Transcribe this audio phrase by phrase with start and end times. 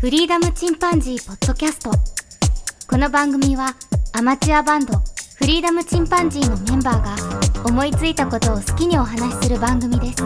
[0.00, 1.90] フリーダムチンパンジーポッドキャスト
[2.88, 3.74] この番組は
[4.14, 4.92] アマチュアバンド
[5.38, 10.16] フリーダムチンパンジーのメンバーが思いついたことを好きにお話しする番組です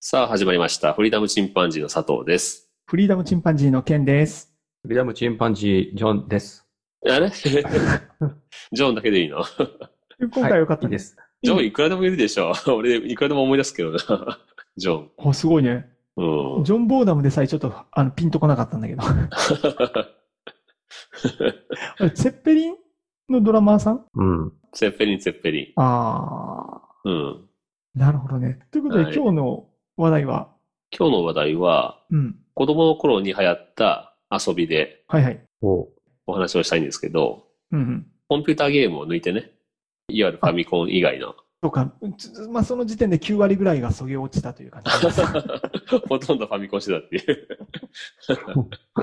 [0.00, 0.94] さあ始まりました。
[0.94, 2.70] フリーダムチンパンジーの佐藤です。
[2.86, 4.50] フリーダムチンパンジーのケンです。
[4.82, 6.66] フリーダムチンパンジー、ジョンです。
[7.06, 7.28] あれ？
[8.72, 9.44] ジョンだけでいいの？
[10.18, 10.86] 今回は良かったで。
[10.86, 11.16] いいですす。
[11.42, 12.52] ジョンいくらでもいるでしょ。
[12.74, 13.98] 俺いくらでも思い出すけどな。
[14.76, 15.10] ジョン。
[15.18, 15.88] お、すごいね。
[16.16, 16.64] うん。
[16.64, 19.02] ジョン・ボーダムでさえちょっと、あの、ピンとこなかったんだけど。
[21.98, 22.76] あれ、ツェッペリン
[23.28, 24.04] のドラマーさん？
[24.14, 24.52] うん。
[24.72, 25.72] ツェッペリン、ツェッペリン。
[25.76, 27.12] あうん。
[27.32, 27.38] ー、
[27.94, 28.58] なるほどね。
[28.70, 30.48] ということで、はい今日の話題は、
[30.96, 32.36] 今日の話題は、うん。
[32.54, 35.40] 子供の頃に流行った遊びではいはい。
[35.62, 35.88] お
[36.26, 38.06] お話をしたいんですけど、うんうん。
[38.28, 39.52] コンピューターゲームを抜いてね、
[40.08, 41.92] いわゆるファミコン以外の、そうか。
[42.16, 45.22] つまあ、その時点で9割ぐらいがそげ落ちたという感じです。
[46.08, 47.48] ほとんどファミコンしてたっていう。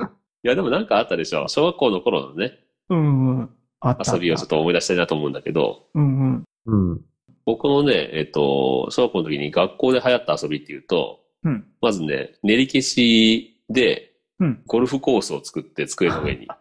[0.44, 1.48] いや、でもなんかあったでしょ。
[1.48, 3.50] 小学校の頃のね、うんうん。
[3.84, 6.44] 遊びをちょっと思い出したいなと思うんだけど、うんうん。
[6.66, 7.02] うん。
[7.46, 11.68] 僕のね、えっと、小学校の時に学校で流行った遊びっていうと、うん。
[11.82, 14.62] まずね、練り消しでうん。
[14.66, 16.48] ゴルフコースを作って机の上に。
[16.48, 16.52] で、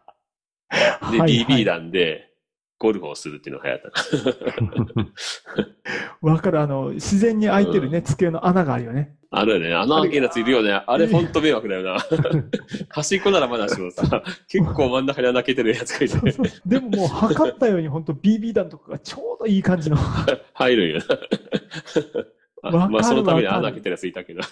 [0.70, 2.33] はいはい BB 弾で
[2.84, 3.92] ゴルフをするっていうのが流行っ
[5.00, 5.06] た。
[6.20, 6.60] わかる。
[6.60, 9.16] あの、自然に開いてるね、机の穴があるよね。
[9.30, 9.74] あるよね。
[9.74, 10.82] あの開けるやついるよね。
[10.86, 11.96] あれほんと迷惑だよな。
[12.90, 19.96] 端っこならまだしもさ、 結構真ん中に穴開けてるやつがいて、そうそうでももう測ったように本当 BB 弾とかがちょうどいい感じの。
[20.52, 21.00] 入るんよ
[22.62, 22.88] な。
[22.88, 24.42] まあそのために穴開けてるやついたけど。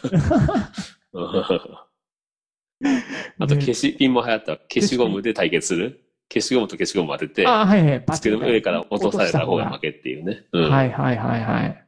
[3.39, 4.56] あと消しピンも流行った。
[4.56, 6.00] 消しゴムで対決する。
[6.33, 8.05] 消しゴムと消しゴム当てて、あ、はいはい。
[8.12, 10.44] 机の上から落とされた方が負けっていうね。
[10.52, 10.70] うん。
[10.70, 11.84] はいはいはいはい。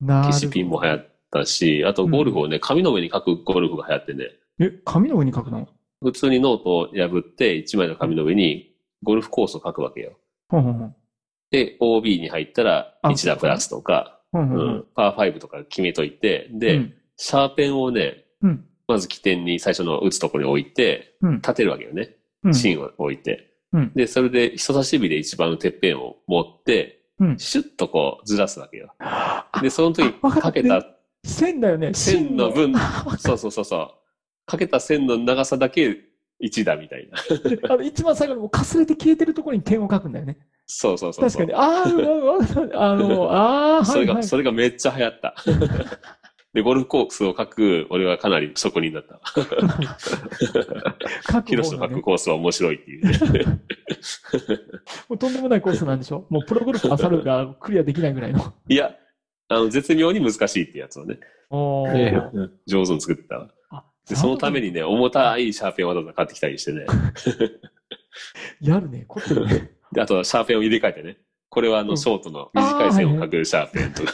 [0.00, 4.30] 消しピンも流行ったし、あとゴルフをね、紙の上に書くゴルフが流行ってね、
[4.60, 5.68] え、紙の上に書くの？
[6.02, 10.12] 普通にノートを破って1枚の紙の上にゴルフコースを書くわけよ。
[10.48, 10.96] ほんほんほん。
[11.50, 22.16] で、OB に入ったらあ1打プラスとか、うほんパー5とか決めといて、で、うんシャーペンをね、うんまず起点に最初の打つところに置いて、うん立てるわけよね。
[22.42, 23.51] うん芯を置いて。
[23.72, 28.92] うんで、それで人差し指で一番てっぺんを持って、うんシュッとこうずらすわけよ。
[28.98, 30.84] あで、その時かけた
[31.24, 31.94] 線だよね。
[31.94, 32.72] 線の分
[33.18, 33.90] そうそうそうそう。
[34.46, 35.96] かけた線の長さだけ
[36.42, 37.18] 1打みたいな。
[37.48, 40.38] るあの一番最後にもうかすれて消えてるところに点を書くんだよね。
[40.66, 41.24] そうそうそう。
[41.24, 41.54] 確かに。
[41.54, 44.28] あーうわうわあの、ああ、それが、はいはい。
[44.28, 45.34] それがめっちゃ流行った。
[46.54, 49.20] で、ゴルフコースを書く、俺はかなり職人だった。
[51.32, 52.02] 書ヒロシの書く。
[52.02, 53.18] コースは面白いっていうね。
[55.08, 56.26] もうとんでもないコースなんでしょ？
[56.28, 58.52] もうプロゴルファーサルがクリアできないぐらいの。
[58.68, 58.94] いや、
[59.48, 61.18] あの、絶妙に難しいってやつをね、
[61.50, 63.48] おえー上手に作った。
[63.70, 66.84] あで、そのためにね、重たいシャーペンをわざわざ買ってきたりしてね。
[68.60, 69.04] やるね。
[69.08, 69.70] 凝ってるね。
[69.92, 71.16] で、あとはシャーペンを入れ替えてね。
[71.54, 74.12] これはあの、うんショートの短い線を書くシャーペンとか、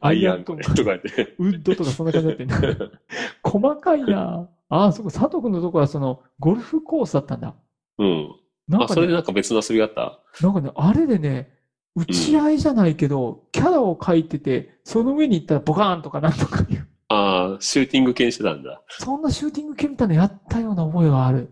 [0.00, 1.34] アイアンとかとかって。
[1.38, 2.90] ウッドとかそんな感じだったよね。
[3.42, 7.56] 細かいなああ、そこ、佐藤君のとこはその、ゴルフコースだったんだ。
[7.98, 8.28] うん。
[8.72, 10.20] あ、なんかね、それでなんか別の遊びがあった？
[10.46, 11.52] なんかね、あれでね、
[11.96, 18.80] 打ち合いじゃないけど、キャラを描いてて、その上に行ったらボカーンとかなんとかいう、ああ、シューティング系にしてたんだ。
[18.90, 21.50] そんなシューティング系みたいなのやったような覚えがある。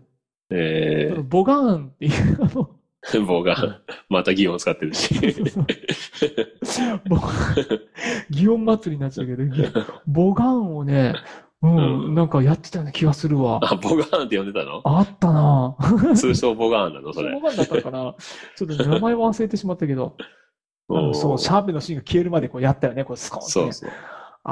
[0.49, 2.67] えボガーンっていう、あの、ー、
[3.25, 5.15] 棒が、また擬音使ってるし。
[5.41, 5.67] そう
[6.63, 7.17] そうボ
[8.31, 9.43] 祇園祭りになっちゃうけど、
[10.07, 11.15] ボガンをね、
[11.61, 13.59] うん、うんなんかやってたような気がするわ。
[13.63, 14.81] あ、ボガーンって呼んでたの？
[14.85, 15.75] あったな
[16.15, 17.33] 通称ボガーンなのそれ。
[17.33, 18.15] ボガンだったかな
[18.55, 20.15] ちょっと名前忘れてしまったけど、
[21.13, 23.91] そう、シャャーペンの芯が消えるまでこうやったよね、こうスコーンってね、そうそう。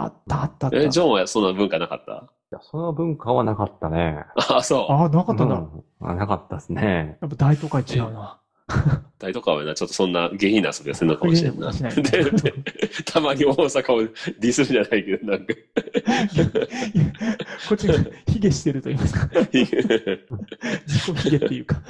[0.03, 0.77] あったあったあった。
[0.77, 2.29] え、ジョンはそんな文化なかった？
[2.51, 4.23] いや、その文化はなかったね。
[4.49, 4.93] あ、そう。
[4.93, 5.55] あ、なかったな。
[5.55, 7.17] うんあなかったですね。
[7.21, 8.39] やっぱ大都会違うな。
[9.17, 11.71] 大とかはな、ちょっとそんな下品な遊びをするのかもしれんな。
[11.79, 12.31] ないで
[13.05, 14.01] たまに大阪を
[14.39, 15.53] ディスるじゃないけど、なんか。
[17.69, 17.93] こっちが
[18.27, 19.27] 卑下してると言いますか。
[19.51, 21.81] 自己卑下っていうか。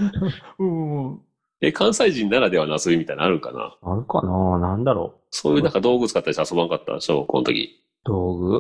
[0.60, 1.19] うんうん。
[1.62, 3.75] え、関西人ならではの遊びみたいなのあるんかな？
[3.81, 4.60] あるかな？
[4.60, 7.83] なんだろそういうなんか道具使ったりして遊ばんかった小学校の時。
[8.07, 8.12] う。
[8.12, 8.57] 道具？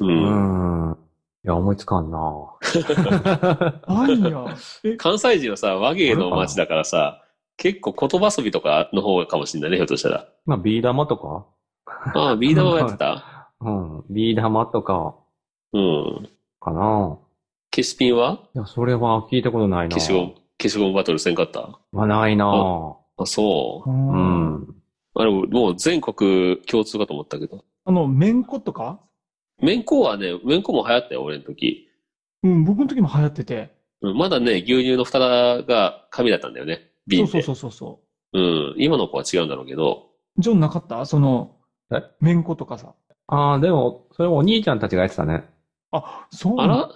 [0.00, 0.04] う。
[0.04, 0.96] うんん。
[1.44, 2.18] いや、思いつかんな
[3.86, 4.44] あいや。
[4.84, 7.22] え、関西人はさ、和芸の街だからさ、
[7.56, 10.28] 結構言葉遊びとかの方かもしれないね、ひょっとしたら。
[10.44, 11.46] まあ、ビー玉とか？
[12.14, 13.50] ああ、ビー玉をやってた？
[13.60, 14.04] うん。
[14.10, 15.14] ビー玉とか、
[15.72, 16.28] うん。
[16.60, 17.18] かな
[17.74, 18.40] 消しピンは？
[18.54, 21.78] いや、それは聞いたことないな消しゴム、消しゴムバトルせんかった？
[21.92, 22.46] まあ、ないな
[23.18, 23.90] あ、そう。
[23.90, 23.92] う。
[23.92, 24.74] うんん。
[25.14, 27.64] あれ、もう全国共通かと思ったけど。
[27.86, 29.00] あの、めんことか？
[29.62, 31.88] 麺粉はね、麺粉も流行ったよ、俺の時。
[32.42, 33.70] うん、僕の時も流行ってて。
[34.02, 35.18] うんまだね、牛乳の蓋
[35.62, 36.90] が紙だったんだよね。
[37.06, 37.30] 瓶で。
[37.30, 37.98] そうそうそうそう
[38.32, 38.74] そうん。
[38.76, 40.10] 今の子は違うんだろうけど。
[40.36, 40.42] う。
[40.42, 41.06] ジョンなかった？
[41.06, 41.56] その
[41.90, 42.92] え、めんことかさ。
[43.28, 45.44] ああ、でも、それもお兄ちゃんたちがやってたね。
[45.92, 46.90] あ、そうあら？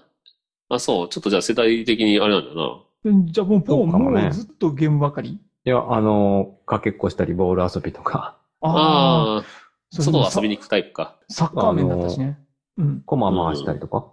[0.69, 1.09] あ、そう。
[1.09, 3.23] ちょっとじゃあ世代的にあれなんだよな。
[3.33, 5.31] じゃあもう、もう、そうかもねもうずっとゲームばかり？
[5.31, 9.45] いや、あの、かけっこしたり、ボール遊びとか、ああ
[9.91, 11.17] 外を遊びに行くタイプか。
[11.29, 12.39] サッカー面だったしね。
[12.79, 13.03] うん。
[13.03, 14.07] コマ回したりとか？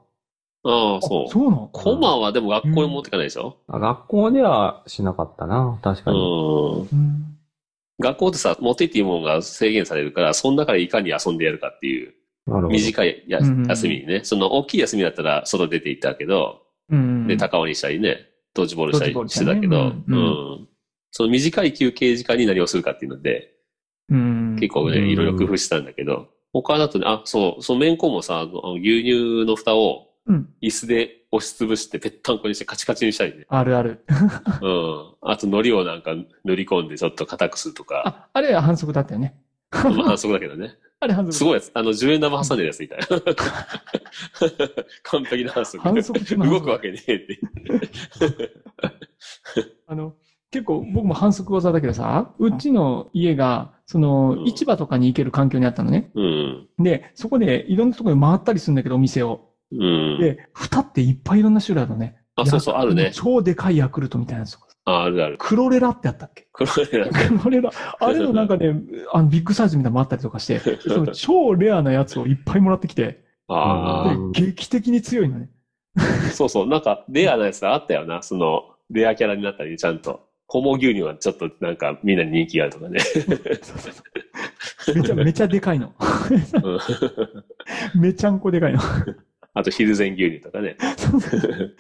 [0.64, 1.32] ああ、そう。
[1.32, 1.70] そうなの？
[1.72, 3.58] コマはでも学校に持ってかないでしょ？
[3.68, 6.20] あ学校ではしなかったな、確かうに。
[6.20, 6.82] ん。
[6.82, 7.38] うん。
[8.00, 12.14] 学校ってさ、持って行っていいものが制限されるから、その中でいかに遊んでやるかっていう。
[12.48, 17.28] 短いやうん休みにね、その大きい休みだったら外出て行ったけど、うん。
[17.28, 20.16] で、高尾にしたりね、ドッジボールしたりしてたけど、ううん
[20.64, 20.68] ん。
[21.12, 23.52] その短い休憩時間に何をするかっていうので、
[24.10, 24.47] うん。
[24.58, 30.50] 結構ね、うんいろいろ工夫したんだけど、他だとね、あ、そう、その麺粉もさ、あの牛乳の蓋をうん。
[30.62, 33.46] 椅子で押しつぶしてぺったんこにしてカチカチにしたりね。
[33.48, 34.04] あるある。
[34.62, 35.14] うん。
[35.22, 36.14] あと海苔をなんか
[36.44, 38.04] 塗り込んでちょっと硬くするとか。
[38.06, 39.38] あ、あれは反則だったよね。
[39.72, 40.76] まあ反則だけどね。
[41.00, 41.34] あれ反則。
[41.34, 41.72] すごいやつ。
[41.74, 43.06] あの、10円玉挟んでるやつみたいな。
[45.04, 45.84] 完璧な反則。
[45.84, 47.40] 反則動くわけねえって。
[49.88, 50.16] あの、
[50.52, 56.10] 結構僕も反則技だけどさ、うちの家が、そのう、ん市場とかに行ける環境にあったのね。
[56.16, 56.68] うん。
[56.80, 59.50] で、そこでいろんなところに回ったりするんだけど、お店を。
[59.72, 60.18] うん。
[60.22, 62.18] で、蓋っていっぱいいろんな種類あるのね。
[62.36, 63.12] あ、そうそう、あるね。
[63.14, 64.68] 超でかいヤクルトみたいなやつとか。
[64.86, 65.36] あ、あるある。
[65.38, 66.48] クロレラってあったっけ？
[66.54, 67.72] これなんかクロレラ。
[68.00, 68.74] あれのなんかね、
[69.12, 75.50] あのビッグサイズみたいなのもあったりとかして、 その超レアなやつをいっぱいもらってきて、あうんで、劇的に強いのね。
[75.98, 76.02] あ、
[76.32, 76.68] そうそう。
[76.68, 78.22] なんか、レアなやつあったよな。
[78.22, 80.27] その、レアキャラになったり、ちゃんと。
[80.48, 83.00] ホモ牛乳はちょっとなんかみんなに人気があるとかね。
[83.00, 85.94] そうそうそうめちゃめちゃでかいの。
[86.64, 88.80] うんめちゃんこでかいの。
[89.54, 90.78] あと、ヒルゼン牛乳とかね。
[90.98, 91.74] そうそうそう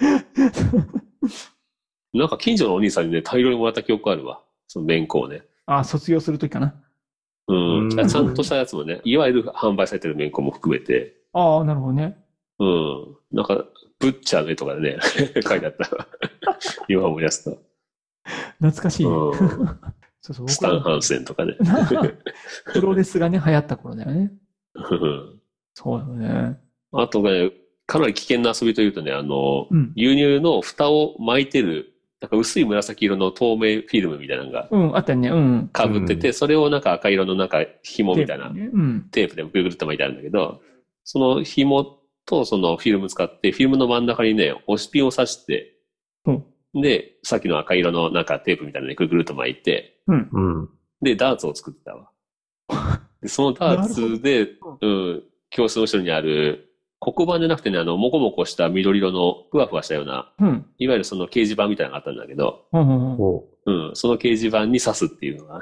[2.13, 4.41] なんか近所のお兄さんにね、大量にもらった記憶あるわ。
[4.67, 5.43] その麺粉をね。
[5.65, 6.73] あ、卒業するときかな。
[7.47, 7.79] うん。
[7.83, 12.17] うんちゃんとしたやつもね、いわゆる販売されてる麺粉も含めて、ああ、なるほどね。
[12.59, 13.17] うん。
[13.31, 13.65] なんか、
[13.99, 14.97] ブッチャーの絵とかでね、
[15.47, 16.07] 書いてあった。
[16.89, 17.66] 今思い出すと。
[18.59, 19.03] 懐かしい。
[20.21, 20.49] そうそう。
[20.49, 21.55] スタンハンセンとかね。
[22.73, 24.31] プロレスがね、流行った頃だよね。
[24.75, 25.39] うん
[25.73, 26.57] そうだよね。
[26.91, 27.51] あとね、
[27.85, 29.93] かなり危険な遊びというとね、あの、うん。
[29.95, 35.29] 牛乳の蓋を巻いてる、なんか薄い紫色の透明フィルムみたいなのがうん、あったよね。
[35.29, 35.69] うん。
[35.75, 39.07] 被ってて、それをなんか赤色のなんか紐みたいなテープねうん。
[39.11, 40.61] テープでぐるぐるっと巻いてあるんだけど、
[41.03, 45.75] その紐とそのフィルム使って、フィルムの真ん中にね、押しピンを刺して、
[46.25, 50.29] うんで、さっきの赤色のなんかテープみたいなのでぐるぐるっと巻いて、うん。
[50.31, 50.69] うん。
[51.01, 52.09] で、ダーツを作ってたわ。
[53.21, 54.49] でそのダーツで、
[54.81, 56.63] うん、教室の後ろにある、
[56.99, 60.65] 黒板じゃなくてね、あの、もこもこした緑色のふわふわしたような、うん。
[60.77, 63.21] いわゆるその掲示板みたいなのがあったんだけど、うんうんうん。
[63.21, 65.61] おうん、その掲示板に刺すっていうのが、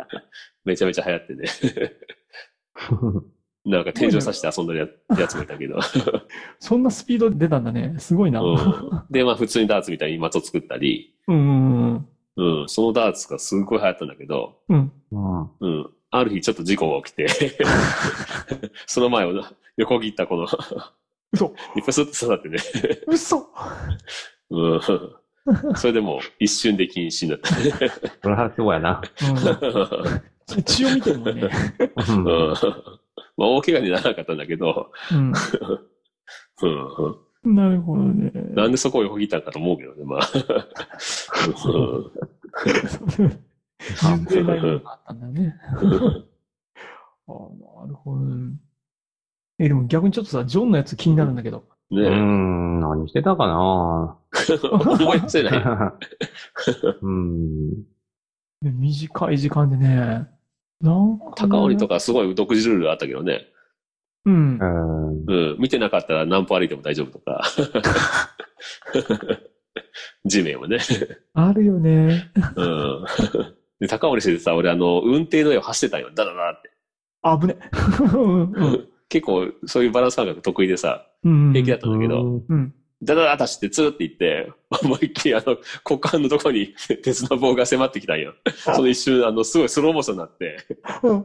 [0.64, 1.44] めちゃめちゃ流行ってね。
[3.66, 5.80] なんか天井刺して遊んでるや やつもいたけど。
[6.60, 7.96] そんなスピードで出たんだね。
[7.98, 8.40] すごいな。
[8.40, 11.40] うんうん、で、まあ普通にダーツみたいに的を作ったり、うんう
[11.96, 12.08] ん。
[12.36, 14.92] うん、そのダーツがすごい流行ったんだけど、うん。
[15.10, 15.50] うん。
[15.60, 17.26] うん、ある日ちょっと事故が起きて、
[18.86, 20.46] その前をな横切ったこの、
[21.32, 21.52] 嘘。
[21.84, 22.58] プスッと刺さってね、
[23.08, 23.48] 嘘。
[24.50, 24.80] うん、
[25.74, 27.54] それでもう一瞬で禁止になった。
[28.22, 29.02] それはそうやな。
[30.48, 30.62] うん。
[30.64, 31.50] 血を見てるもんね。
[32.08, 32.54] うんうん
[33.36, 35.32] まあ大怪我にならなかったんだけど、うん。
[36.62, 37.16] うんうん
[37.54, 38.32] なるほどね。
[38.54, 40.20] なんでそこを横切ったんかと思うけどね、まあ。
[41.68, 43.46] うん
[44.00, 45.54] 純粋な意味があったんだね。
[47.28, 48.54] あなるほどね。
[49.58, 51.64] え、でも逆にちょっとさ、ジョンのやつ気になるんだけど。
[51.90, 54.18] うねん、何してたかな？
[54.72, 55.62] 思い出せない。
[57.02, 57.82] うん。
[58.62, 60.28] で短い時間でね。
[60.80, 63.46] なんかね、高尾とかすごい独自ルールあったけどね。
[64.24, 64.64] うんう。
[64.64, 65.24] ん。
[65.26, 65.56] うん。
[65.58, 67.42] 見てなかったら何歩歩いても大丈夫とか。
[70.26, 70.78] 地面をね。
[71.34, 72.30] あるよね。
[72.56, 73.04] うん。
[73.80, 76.10] で、高尾しててさ、俺あの、運転の上を走ってたんよ。
[76.14, 76.70] ダダダって。
[77.22, 77.56] あぶね。
[79.08, 81.52] 結構そういうバランス感覚得意でさ、うん。
[81.52, 82.74] 平気だったんだけど、うん。
[83.02, 88.32] ダダダダ走ってツーって行って、思いっきりあの、股間のとこに鉄の棒が迫ってきたんよ。
[88.74, 90.56] その一瞬、あの、すごいスローモーションになって、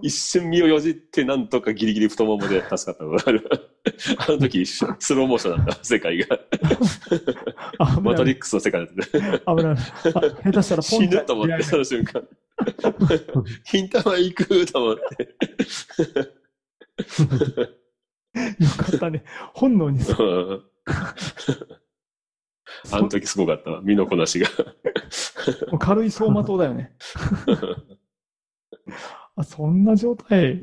[0.01, 3.49] 一瞬身をよじってなんとかギリギリ太ももで助かったのがある。
[4.17, 6.39] あの時一瞬スローモーションだった、世界が。
[8.01, 8.95] マトリックスの世界だっ
[9.45, 9.55] た。
[9.55, 9.75] 危ない。
[9.77, 12.21] 下手したらポン死ぬと思って、その瞬間。
[13.63, 15.35] 金玉行くと思って。
[18.59, 19.23] よかったね。
[19.53, 20.70] 本能にさ、うん
[22.91, 23.81] あの時すごかったわ。
[23.81, 24.48] 身のこなしが。
[25.71, 26.95] もう軽い走馬灯だよね。
[29.36, 30.62] あそんな状態、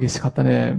[0.00, 0.78] 激しかったね。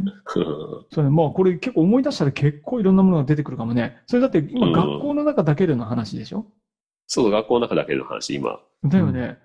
[0.92, 4.02] そうね、まあこれ結構思い出したら結構いろんなものが出てくるかもね。
[4.08, 6.46] それだって今うん学校の中だけでの話でしょ、
[7.08, 8.60] そう、学校の中だけの話、今。
[8.84, 9.40] だよね。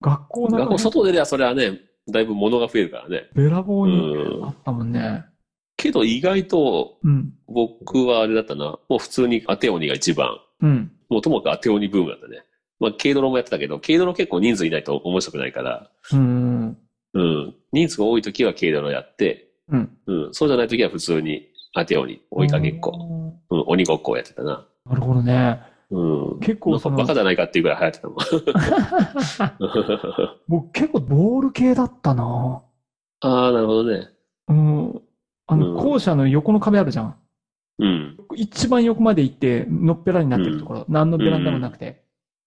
[0.00, 1.80] 学校の学校中で外出りゃそれはね、
[2.10, 3.28] だいぶ物が増えるからね。
[3.34, 4.48] べらぼううにんあ。
[4.48, 5.24] ったもんね。
[5.80, 7.32] けど意外とうん。
[7.48, 8.78] 僕はあれだったな。
[8.88, 10.38] もう普通にアテオニが一番。
[10.60, 10.92] うん。
[11.08, 12.44] もうともかくアテオニブームだったね。
[12.78, 16.78] まあ、軽泥もやってたけど、軽泥結構人数いないと面白くないから、うん。
[17.14, 17.54] うん。
[17.72, 19.90] 人数が多い時は軽泥やって、うん。
[20.06, 20.34] うん。
[20.34, 22.92] そうじゃない時は普通にアテオニ、追いかけっこ、
[23.50, 24.66] うん、鬼ごっこをやってたな。
[24.86, 25.60] なるほどね。
[25.90, 26.40] うん。
[26.40, 28.18] 結構そのバカじゃないかっていうぐらい流行ってたもん。
[30.48, 32.62] 僕結構ボール系だったな。
[33.20, 34.08] ああ、なるほどね。
[34.48, 35.02] うん。
[35.50, 37.16] あの、うん校舎の横の壁あるじゃん。
[37.80, 38.16] うん。
[38.36, 42.04] 一番横まで行って、のっぺらになってるところ、何のベランダもなくて、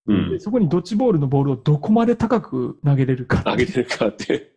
[0.07, 0.29] うん。
[0.31, 3.43] でそこにドッジボールのボールをどこまで高く投げれるか。
[3.45, 4.53] 上げてるかって。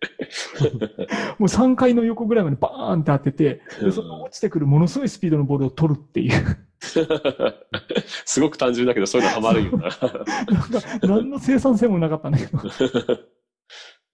[1.39, 6.57] もう3階の横ぐらいまでバーンって当てて、でその落ちてくるものすごいスピードのボールを取るっていう。
[8.25, 9.79] すごく単純だけど、そういうのハマるよな。
[9.83, 12.59] なんか、何の生産性もなかったんだけど。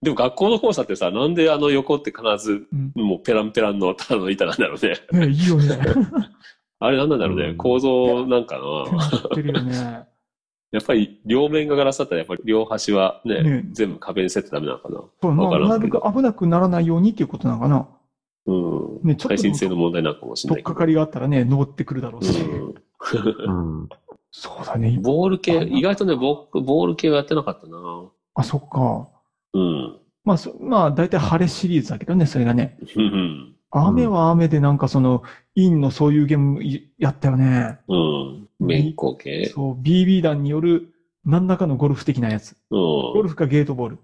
[0.03, 5.27] でも学校の校舎ってさ、なんであの横って必ず、うんもうペランペランのただの板なんだろうね。
[5.27, 5.79] ねいいよね。
[6.81, 7.51] あれなんなんだろうね。
[7.51, 8.99] うん構造なんかな。
[8.99, 10.07] やってるよね。
[10.73, 15.03] やっぱり両面がガラスだったらやっぱり両端はね、ね全部壁にセットダメなのかな。
[15.21, 17.87] そう、まあ、わからんなるべく危なくならないようにっていうことなのかな。
[18.47, 19.01] うん。
[19.05, 20.63] ねちょっと耐震性の問題なのかもしれない。
[20.63, 22.41] とっかかりがあったらね、登ってくるだろうし。
[22.41, 23.89] うんうん。
[24.33, 24.99] そうだね。
[25.01, 27.79] ボール系、意外とね、僕、ボール系はやってなかったな。
[28.35, 29.09] あ、そっか。
[29.55, 29.99] うん。
[30.25, 32.79] まあ、そまあ、大体晴れシリーズだけどね、それがね。
[32.97, 33.55] うん。
[33.71, 35.23] 雨は雨でなんかその、
[35.55, 37.81] インのそういうゲームいやったよね。
[37.89, 38.49] うん。
[38.59, 39.47] 面光系。
[39.47, 40.93] そう、BB 弾による
[41.25, 42.57] 何らかのゴルフ的なやつ。
[42.71, 42.79] うん。
[43.15, 43.99] ゴルフかゲートボール。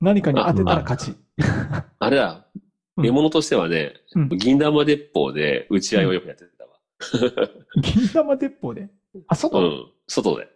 [0.00, 1.14] 何かに当てたら勝ち。
[1.98, 2.46] あれだ。
[2.54, 2.60] うん
[3.02, 7.48] 獲物としてはね、うん銀玉鉄砲で打ち合いをよくやってたわ。
[7.80, 8.90] 銀玉鉄砲で？
[9.28, 9.86] あ、う外、ん。
[10.06, 10.48] 外で。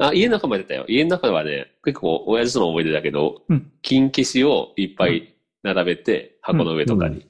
[0.00, 0.84] あ家の中もやってたよ。
[0.88, 7.18] 家の中はね、結構親父との思い出だけど、うん金消しをいっぱい並べて、箱の上とかに。
[7.18, 7.26] う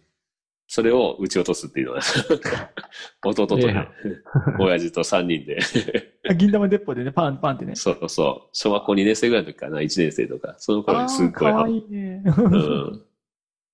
[0.66, 2.00] それを撃ち落とすっていうのは、
[3.24, 3.88] 弟とね
[4.58, 5.58] 親父と3人で。
[6.28, 7.76] あ銀玉鉄砲でね、パンパンってね。
[7.76, 8.48] そうそう。
[8.52, 10.54] 小学校2年生ぐらいの時かな、1年生とか。
[10.58, 12.22] その頃にすっごいかわいいね。
[12.24, 13.02] うん。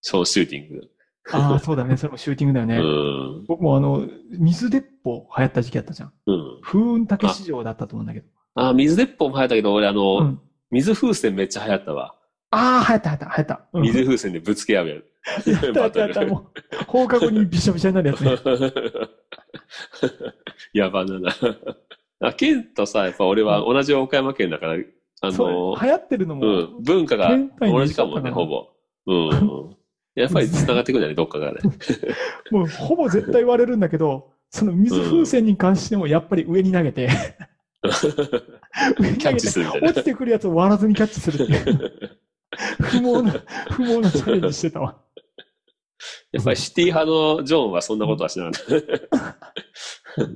[0.03, 0.91] ショーシューティング。
[1.33, 1.97] ああ、そうだね。
[1.97, 2.79] それもシューティングだようね。
[3.43, 3.45] ん。
[3.47, 6.13] 僕もあの、水鉄砲流行った時期あったじゃん。
[6.27, 6.61] うん。
[6.63, 8.27] 風雲竹市場だったと思うんだけど。
[8.55, 10.41] あ、水鉄砲も流行ったけど、俺あの、うん。
[10.71, 12.15] 水風船めっちゃ流行ったわ。
[12.53, 13.61] ああ、流行った流行った流行った。
[13.73, 15.03] うん水風船でぶつけ合うややっ
[15.73, 16.27] たやったやった。
[16.27, 16.45] もう、
[16.87, 18.33] 放課後にびしゃびしゃになるやつね。
[20.73, 21.31] やばなな。
[22.21, 24.77] あ、県とさ、やっぱ俺は同じ岡山県だから、
[25.23, 28.69] あのそう、流行ってるのも、うん、文化が同じかもね、ほぼ。
[29.07, 29.77] うん。
[30.15, 31.61] やっぱり繋がってくるんだね、どっかがね。
[32.51, 37.09] もうほぼ絶対割れるんだけど、その水風船に関してもやっぱり上に投げて、
[38.99, 42.19] 上にキャッチ投げて、するみたいな落ちてくるやつを割らずにキャッチするっていう、
[42.81, 43.33] 不毛な、
[43.71, 45.01] 不毛なチャレンジしてたわ。
[46.33, 49.39] やっぱりシティ派のジョンはそんなことはしなかった。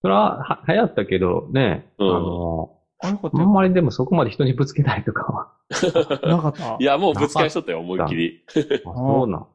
[0.00, 3.44] それは、は、流行ったけど、ね、うんあの、あ、よかったよ。
[3.44, 5.52] あんまりでもそこまで人にぶつけたりとかは。
[6.26, 6.76] なかった。
[6.80, 8.42] いや、もうぶつかりしとったよ、思いっきり。
[8.86, 9.46] あそうなん。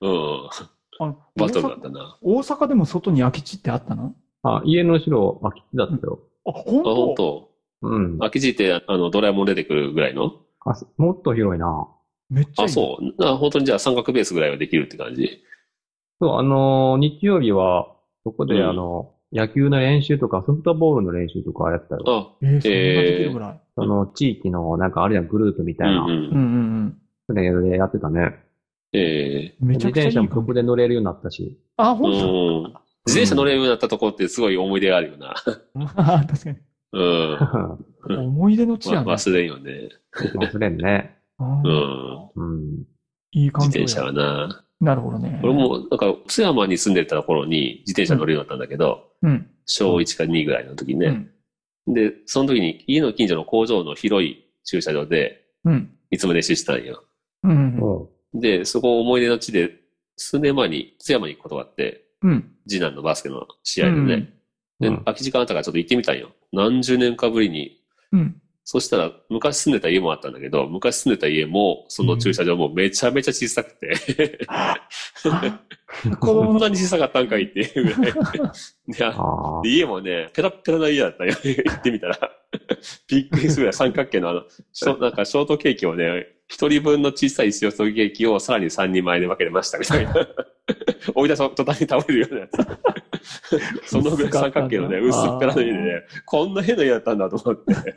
[0.00, 1.16] うん。
[1.36, 2.18] バトルだったな。
[2.22, 4.14] 大阪でも外に空き地ってあったの？
[4.42, 6.20] あ、家の後ろ、空き地だったよ。
[6.46, 7.48] あ、本あ、当本当。
[7.82, 8.18] うん。
[8.18, 10.32] 空き地って、あの、ドラえもん出てくるぐらいの？
[10.64, 11.88] あもっと広いな。
[12.30, 12.66] めっちゃいい。
[12.66, 13.24] あ、そう。
[13.24, 15.42] あ本当にじゃあ三角ベースぐらいはできるって感じ。
[16.20, 22.02] そう、あのー日曜日は、そこで、うんあの、野球の練習とか、ソフトボールの練習とかやってたよ。
[22.06, 23.60] あ、えー、そんなできるぐらい。
[23.74, 26.04] その、地域の、なんかあるやん、グループみたいな。
[26.04, 26.12] うんう。
[26.12, 26.38] うんんう
[26.86, 28.42] んそれでやってたね。
[28.94, 29.68] えうん。
[29.68, 31.58] めち自ゃくちゃいい転車もそこで乗れるようになったし。
[31.76, 32.28] あ、え本当？
[32.28, 32.74] うん。
[33.06, 35.34] 自転車乗れるようになったところってすごい思い出があるよな。
[35.96, 36.56] あ 確かに。
[36.92, 37.38] うん。
[38.08, 39.06] う ん思い出の地やね。
[39.06, 39.90] わ忘れんよね。
[40.14, 41.18] 忘れんね。
[41.38, 41.62] うん。
[42.34, 42.86] うん。
[43.32, 44.12] いい環境自転車はや。
[44.48, 44.64] な。
[44.80, 45.40] なるほどね。
[45.42, 49.50] 俺も、なんか、津山に住んでた頃に自転車乗るようになったんだけど、うん。
[49.66, 51.28] 小1か2ぐらいの時にね。
[51.86, 51.94] うん。
[51.94, 55.90] で、その時に家の近所の工場の広い駐車場で、うん。
[56.10, 57.02] いつも練習してたんよ。
[57.42, 57.80] うん。
[58.34, 59.72] で、そこ思い出の地で、
[60.16, 62.52] 数年前に津山に行くことがあって、うん。
[62.68, 64.32] 次男のバスケの試合でね。
[64.80, 66.30] でうん、空き時間あったからちょっと行ってみたんよ。
[66.52, 67.80] 何十年かぶりに
[68.12, 68.40] うん。
[68.70, 74.46] そしたら、昔住んでた家もあったんだけど、昔住んでた家も、その駐車場もめちゃめちゃ小さくて、
[76.20, 79.62] こんなに小さかったんかいっていうぐらい。
[79.62, 81.30] で家もね、ペラッペラな家だったよ。
[81.42, 82.30] 行ってみたら。
[83.08, 84.42] びっくりするぐらい三角形のあの、
[85.00, 90.14] なんかショートケーキをね、一人分の小さいショートケーキをさらに三人前で分けれましたみたいな。
[91.14, 93.90] 置い出した途端に倒れるようなやつ。
[93.90, 97.94] そのぐらい三角形のね、薄っぺらの家でね、こんな変な家だったんだと思って。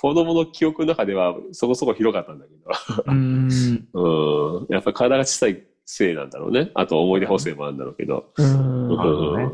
[0.00, 3.48] 子供の記憶の中ではそこそこ広かったんだけうーん。
[3.92, 4.60] ど。
[4.60, 4.72] うん。
[4.72, 6.70] やっぱ体が小さいせいなんだろうね。
[6.74, 8.30] あと思い出補正もあるんだろうけど。
[8.36, 9.50] うー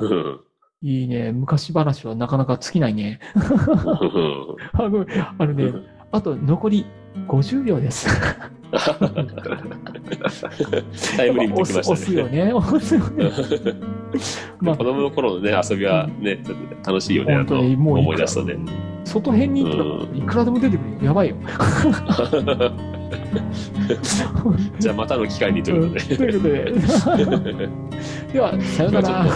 [0.00, 0.40] うん
[0.80, 1.30] いいね。
[1.32, 3.20] 昔話はなかなか尽きないね。
[4.72, 5.08] あごめん
[5.38, 5.72] あのね、
[6.10, 6.86] あと残り
[7.28, 8.08] 50秒です。
[11.18, 11.96] タイムリミットきま押したね。
[11.96, 12.52] すよね。
[12.54, 13.30] 押すよね。
[14.58, 16.42] まあ子供の頃のね、遊びはね、
[16.82, 18.56] 楽しいよね、あ本当の、にもう思い出すとね。
[19.04, 19.84] 外編に行ったら
[20.18, 20.98] いくらでも出てくるよ。
[21.02, 21.36] やばいよ。
[24.78, 26.16] じゃあまたの機会にということで。
[26.16, 27.68] ということで。
[28.32, 29.26] では、さよなら。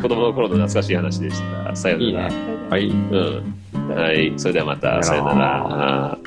[0.00, 1.74] 子供の頃の懐かしい話でした。
[1.74, 2.28] さよいいなら。
[2.28, 2.34] ね。
[2.70, 2.88] はい。
[2.88, 3.94] うん。
[3.94, 4.32] はい。
[4.36, 6.18] それではまた、さよなら。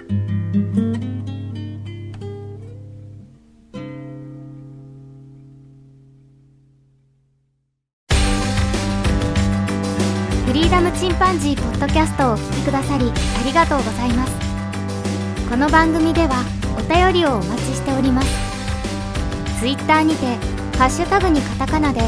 [10.90, 14.32] ムチンパンジーポッドキャストをお聞きくださりありがとうございます。
[15.50, 16.46] この番組では
[16.78, 18.30] お便りをお待ちしております。
[19.60, 20.26] ツイッターにて
[20.78, 22.00] ハッシュタグにカタカナで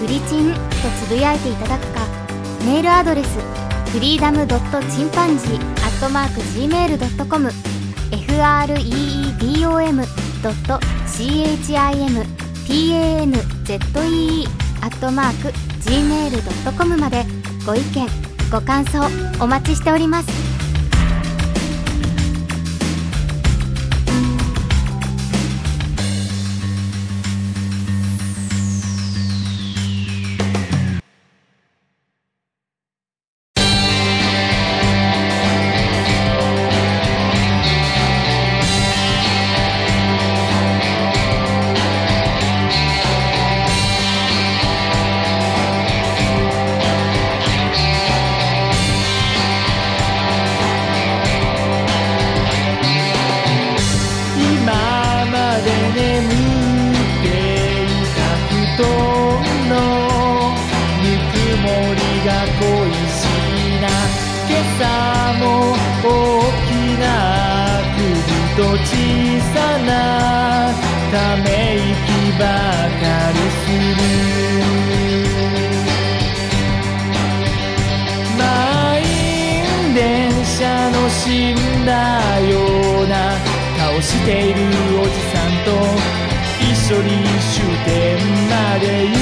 [0.00, 0.58] フリチンと
[1.04, 2.06] つぶやいていただくか
[2.64, 3.28] メールアドレス
[3.92, 7.50] フリーダムドットチンパンジーアットマーク Gmail.com
[8.08, 10.06] freedom
[10.42, 12.08] ドット chimpanzee
[14.80, 17.26] アットマーク gmail.com まで
[17.66, 18.21] ご意見。
[18.52, 19.00] ご感想
[19.42, 20.41] お待ちしております。
[68.62, 68.94] と小
[69.54, 69.90] さな
[71.10, 73.64] ため息ばかりす
[73.98, 74.00] る。
[78.38, 80.00] 満員電
[80.44, 81.90] 車の死んだ
[82.48, 82.54] よ
[83.02, 83.14] うな
[83.78, 84.60] 顔している
[85.00, 85.70] おじさんと
[86.60, 87.08] 一緒に
[87.50, 87.90] 終点
[88.48, 89.21] まで揺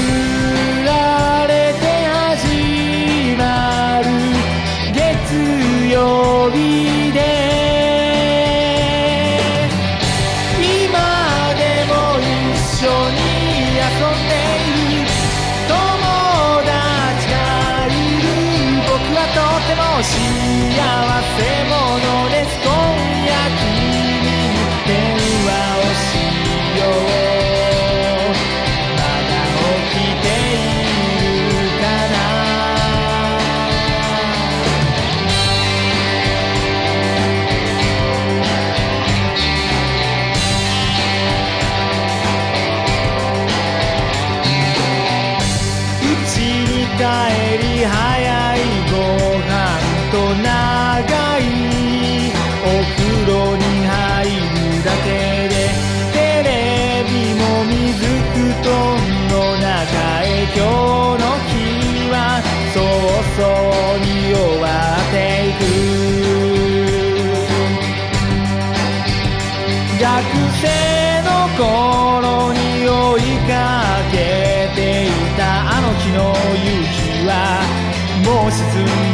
[20.00, 21.79] とても幸せ者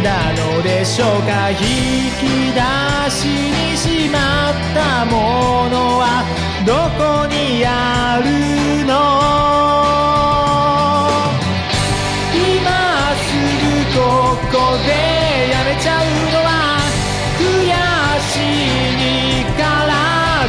[0.07, 1.51] 沈んだのでしょうか？
[1.51, 1.63] 引き
[2.55, 2.61] 出
[3.11, 6.23] しにしまったものは
[6.65, 8.31] どこにある
[8.87, 8.95] の？
[12.33, 12.71] 今
[13.19, 13.99] すぐこ
[14.53, 14.55] こ
[14.87, 14.91] で
[15.51, 16.49] やめちゃうのは
[17.37, 17.43] 悔
[18.31, 18.33] し
[19.43, 19.91] いから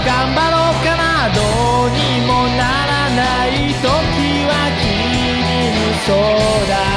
[0.05, 1.01] 頑張ろうかな。
[1.33, 3.81] どうにもならない時
[4.45, 4.85] は君
[5.41, 6.13] に相
[6.67, 6.96] 談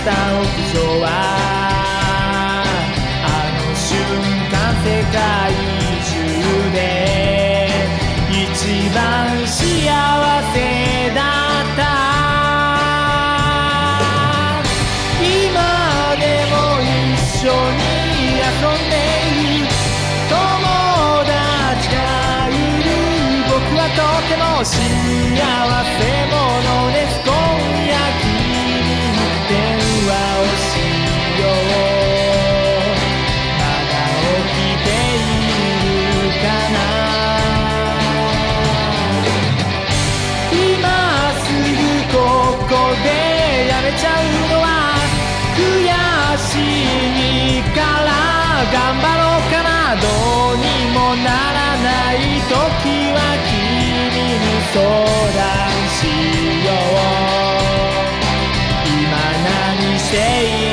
[0.00, 0.16] した屋
[0.72, 1.04] 上は
[3.22, 3.90] あの瞬
[4.48, 5.18] 間世界
[6.08, 6.12] 中
[6.72, 6.78] で
[8.30, 8.34] 一
[8.94, 8.98] 番
[9.46, 9.60] 幸
[10.54, 10.56] せ
[11.14, 11.20] だ
[11.60, 11.80] った
[15.20, 16.88] 今でも一
[17.36, 17.78] 緒に
[18.40, 18.92] 遊んで
[19.28, 19.68] いる
[20.30, 20.32] 友
[21.28, 21.98] 達が
[22.48, 22.50] い
[22.84, 22.88] る
[23.50, 24.89] 僕はとても幸せ
[51.24, 52.16] ならない
[52.48, 52.54] 時
[53.12, 54.08] は君
[54.40, 54.78] に相
[55.36, 55.40] 談
[55.98, 56.00] し
[56.64, 57.64] よう。
[58.86, 60.69] 今何している？